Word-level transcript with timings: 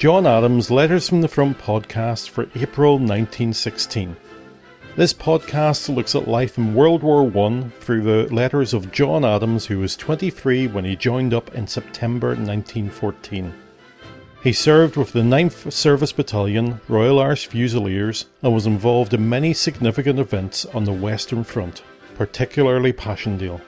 John 0.00 0.26
Adams' 0.26 0.70
Letters 0.70 1.10
from 1.10 1.20
the 1.20 1.28
Front 1.28 1.58
podcast 1.58 2.30
for 2.30 2.44
April 2.54 2.92
1916. 2.92 4.16
This 4.96 5.12
podcast 5.12 5.94
looks 5.94 6.14
at 6.14 6.26
life 6.26 6.56
in 6.56 6.74
World 6.74 7.02
War 7.02 7.30
I 7.46 7.64
through 7.80 8.04
the 8.04 8.34
letters 8.34 8.72
of 8.72 8.92
John 8.92 9.26
Adams, 9.26 9.66
who 9.66 9.78
was 9.78 9.96
23 9.96 10.68
when 10.68 10.86
he 10.86 10.96
joined 10.96 11.34
up 11.34 11.54
in 11.54 11.66
September 11.66 12.28
1914. 12.28 13.52
He 14.42 14.54
served 14.54 14.96
with 14.96 15.12
the 15.12 15.20
9th 15.20 15.70
Service 15.70 16.12
Battalion, 16.12 16.80
Royal 16.88 17.20
Irish 17.20 17.48
Fusiliers, 17.48 18.24
and 18.42 18.54
was 18.54 18.64
involved 18.64 19.12
in 19.12 19.28
many 19.28 19.52
significant 19.52 20.18
events 20.18 20.64
on 20.64 20.84
the 20.84 20.94
Western 20.94 21.44
Front, 21.44 21.82
particularly 22.14 22.94
Passchendaele. 22.94 23.60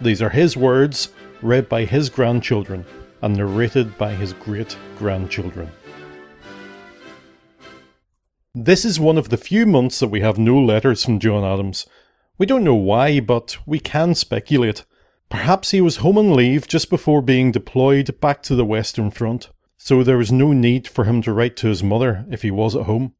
These 0.00 0.20
are 0.20 0.30
his 0.30 0.56
words, 0.56 1.10
read 1.42 1.68
by 1.68 1.84
his 1.84 2.08
grandchildren 2.08 2.84
and 3.22 3.36
narrated 3.36 3.96
by 3.98 4.12
his 4.12 4.32
great 4.32 4.76
grandchildren. 4.98 5.70
This 8.54 8.84
is 8.84 8.98
one 8.98 9.16
of 9.16 9.28
the 9.28 9.36
few 9.36 9.64
months 9.64 10.00
that 10.00 10.08
we 10.08 10.20
have 10.20 10.38
no 10.38 10.58
letters 10.58 11.04
from 11.04 11.20
John 11.20 11.44
Adams. 11.44 11.86
We 12.36 12.46
don't 12.46 12.64
know 12.64 12.74
why, 12.74 13.20
but 13.20 13.56
we 13.66 13.78
can 13.78 14.14
speculate. 14.14 14.84
Perhaps 15.28 15.70
he 15.70 15.80
was 15.80 15.98
home 15.98 16.18
on 16.18 16.34
leave 16.34 16.66
just 16.66 16.90
before 16.90 17.22
being 17.22 17.52
deployed 17.52 18.20
back 18.20 18.42
to 18.42 18.56
the 18.56 18.64
Western 18.64 19.12
Front, 19.12 19.50
so 19.78 20.02
there 20.02 20.18
was 20.18 20.32
no 20.32 20.52
need 20.52 20.88
for 20.88 21.04
him 21.04 21.22
to 21.22 21.32
write 21.32 21.56
to 21.58 21.68
his 21.68 21.84
mother 21.84 22.26
if 22.30 22.42
he 22.42 22.50
was 22.50 22.74
at 22.74 22.86
home. 22.86 23.14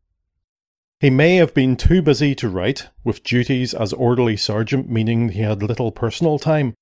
He 0.99 1.09
may 1.11 1.37
have 1.37 1.55
been 1.55 1.77
too 1.77 2.03
busy 2.03 2.35
to 2.35 2.49
write, 2.49 2.89
with 3.05 3.23
duties 3.23 3.73
as 3.73 3.93
orderly 3.93 4.37
sergeant 4.37 4.91
meaning 4.91 5.31
he 5.31 5.41
had 5.41 5.63
little 5.63 5.93
personal 5.93 6.39
time. 6.39 6.75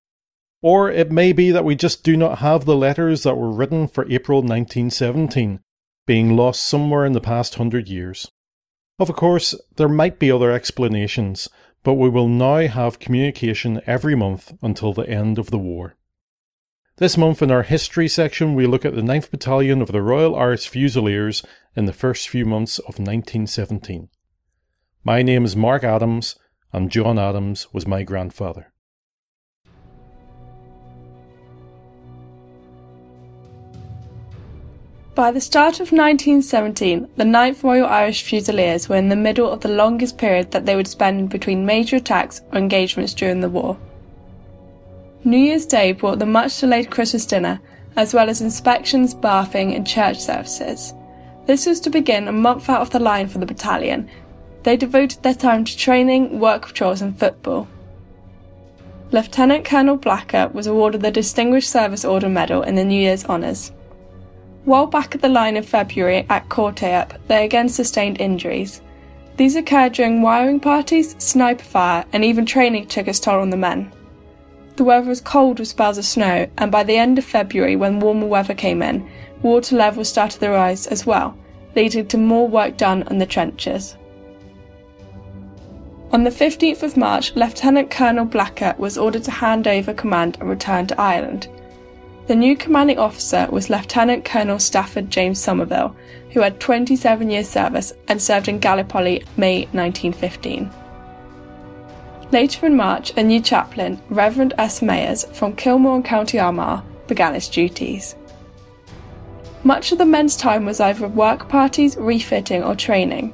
Or 0.60 0.90
it 0.90 1.12
may 1.12 1.32
be 1.32 1.50
that 1.52 1.64
we 1.64 1.76
just 1.76 2.02
do 2.02 2.16
not 2.16 2.38
have 2.38 2.64
the 2.64 2.76
letters 2.76 3.22
that 3.22 3.36
were 3.36 3.50
written 3.50 3.86
for 3.86 4.10
April 4.10 4.38
1917, 4.38 5.60
being 6.06 6.36
lost 6.36 6.66
somewhere 6.66 7.04
in 7.04 7.12
the 7.12 7.20
past 7.20 7.54
hundred 7.54 7.88
years. 7.88 8.30
Of 8.98 9.14
course, 9.14 9.54
there 9.76 9.88
might 9.88 10.18
be 10.18 10.32
other 10.32 10.50
explanations, 10.50 11.48
but 11.84 11.94
we 11.94 12.08
will 12.08 12.26
now 12.26 12.66
have 12.66 12.98
communication 12.98 13.80
every 13.86 14.16
month 14.16 14.52
until 14.60 14.92
the 14.92 15.08
end 15.08 15.38
of 15.38 15.50
the 15.50 15.58
war. 15.58 15.94
This 16.96 17.16
month 17.16 17.40
in 17.40 17.52
our 17.52 17.62
history 17.62 18.08
section, 18.08 18.54
we 18.54 18.66
look 18.66 18.84
at 18.84 18.96
the 18.96 19.02
9th 19.02 19.30
Battalion 19.30 19.80
of 19.80 19.92
the 19.92 20.02
Royal 20.02 20.34
Irish 20.34 20.66
Fusiliers 20.66 21.44
in 21.76 21.84
the 21.84 21.92
first 21.92 22.28
few 22.28 22.44
months 22.44 22.80
of 22.80 22.98
1917. 22.98 24.08
My 25.04 25.22
name 25.22 25.44
is 25.44 25.54
Mark 25.54 25.84
Adams, 25.84 26.34
and 26.72 26.90
John 26.90 27.16
Adams 27.16 27.72
was 27.72 27.86
my 27.86 28.02
grandfather. 28.02 28.72
By 35.18 35.32
the 35.32 35.40
start 35.40 35.80
of 35.80 35.90
1917, 35.90 37.08
the 37.16 37.24
9th 37.24 37.64
Royal 37.64 37.88
Irish 37.88 38.22
Fusiliers 38.22 38.88
were 38.88 38.94
in 38.94 39.08
the 39.08 39.16
middle 39.16 39.50
of 39.50 39.62
the 39.62 39.68
longest 39.68 40.16
period 40.16 40.52
that 40.52 40.64
they 40.64 40.76
would 40.76 40.86
spend 40.86 41.28
between 41.28 41.66
major 41.66 41.96
attacks 41.96 42.40
or 42.52 42.58
engagements 42.58 43.14
during 43.14 43.40
the 43.40 43.48
war. 43.48 43.76
New 45.24 45.36
Year's 45.36 45.66
Day 45.66 45.90
brought 45.90 46.20
the 46.20 46.24
much 46.24 46.60
delayed 46.60 46.92
Christmas 46.92 47.26
dinner, 47.26 47.60
as 47.96 48.14
well 48.14 48.30
as 48.30 48.40
inspections, 48.40 49.12
bathing, 49.12 49.74
and 49.74 49.84
church 49.84 50.20
services. 50.20 50.94
This 51.46 51.66
was 51.66 51.80
to 51.80 51.90
begin 51.90 52.28
a 52.28 52.32
month 52.32 52.68
out 52.68 52.82
of 52.82 52.90
the 52.90 53.00
line 53.00 53.26
for 53.26 53.38
the 53.38 53.46
battalion. 53.46 54.08
They 54.62 54.76
devoted 54.76 55.24
their 55.24 55.34
time 55.34 55.64
to 55.64 55.76
training, 55.76 56.38
work 56.38 56.62
patrols, 56.62 57.02
and 57.02 57.18
football. 57.18 57.66
Lieutenant 59.10 59.64
Colonel 59.64 59.96
Blacker 59.96 60.48
was 60.54 60.68
awarded 60.68 61.00
the 61.00 61.10
Distinguished 61.10 61.70
Service 61.70 62.04
Order 62.04 62.28
Medal 62.28 62.62
in 62.62 62.76
the 62.76 62.84
New 62.84 63.02
Year's 63.02 63.24
honours. 63.24 63.72
While 64.68 64.86
back 64.86 65.14
at 65.14 65.22
the 65.22 65.30
line 65.30 65.56
in 65.56 65.62
February 65.62 66.26
at 66.28 66.50
Courtrai, 66.50 67.16
they 67.26 67.42
again 67.42 67.70
sustained 67.70 68.20
injuries. 68.20 68.82
These 69.38 69.56
occurred 69.56 69.94
during 69.94 70.20
wiring 70.20 70.60
parties, 70.60 71.16
sniper 71.18 71.64
fire, 71.64 72.04
and 72.12 72.22
even 72.22 72.44
training 72.44 72.86
took 72.88 73.08
its 73.08 73.18
toll 73.18 73.40
on 73.40 73.48
the 73.48 73.56
men. 73.56 73.90
The 74.76 74.84
weather 74.84 75.08
was 75.08 75.22
cold 75.22 75.58
with 75.58 75.68
spells 75.68 75.96
of 75.96 76.04
snow, 76.04 76.50
and 76.58 76.70
by 76.70 76.82
the 76.82 76.98
end 76.98 77.16
of 77.16 77.24
February, 77.24 77.76
when 77.76 77.98
warmer 77.98 78.26
weather 78.26 78.52
came 78.52 78.82
in, 78.82 79.08
water 79.40 79.74
levels 79.74 80.10
started 80.10 80.38
to 80.40 80.50
rise 80.50 80.86
as 80.86 81.06
well, 81.06 81.34
leading 81.74 82.06
to 82.08 82.18
more 82.18 82.46
work 82.46 82.76
done 82.76 83.04
on 83.04 83.16
the 83.16 83.24
trenches. 83.24 83.96
On 86.12 86.24
the 86.24 86.30
15th 86.30 86.82
of 86.82 86.98
March, 86.98 87.34
Lieutenant 87.34 87.90
Colonel 87.90 88.26
Blacker 88.26 88.74
was 88.76 88.98
ordered 88.98 89.24
to 89.24 89.30
hand 89.30 89.66
over 89.66 89.94
command 89.94 90.36
and 90.40 90.50
return 90.50 90.86
to 90.88 91.00
Ireland. 91.00 91.48
The 92.28 92.36
new 92.36 92.58
commanding 92.58 92.98
officer 92.98 93.48
was 93.50 93.70
Lieutenant 93.70 94.22
Colonel 94.22 94.58
Stafford 94.58 95.08
James 95.08 95.40
Somerville, 95.40 95.96
who 96.32 96.40
had 96.40 96.60
27 96.60 97.30
years' 97.30 97.48
service 97.48 97.94
and 98.06 98.20
served 98.20 98.48
in 98.48 98.58
Gallipoli 98.58 99.24
May 99.38 99.60
1915. 99.72 100.70
Later 102.30 102.66
in 102.66 102.76
March, 102.76 103.16
a 103.16 103.22
new 103.22 103.40
chaplain, 103.40 103.98
Reverend 104.10 104.52
S. 104.58 104.80
Mayers, 104.80 105.26
from 105.32 105.56
Kilmore 105.56 106.02
County 106.02 106.38
Armagh, 106.38 106.82
began 107.06 107.32
his 107.32 107.48
duties. 107.48 108.14
Much 109.64 109.90
of 109.90 109.96
the 109.96 110.04
men's 110.04 110.36
time 110.36 110.66
was 110.66 110.80
either 110.80 111.08
work 111.08 111.48
parties, 111.48 111.96
refitting, 111.96 112.62
or 112.62 112.74
training. 112.74 113.32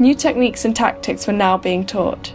New 0.00 0.12
techniques 0.12 0.64
and 0.64 0.74
tactics 0.74 1.28
were 1.28 1.32
now 1.32 1.56
being 1.56 1.86
taught. 1.86 2.34